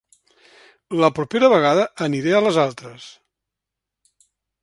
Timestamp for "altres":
2.65-3.05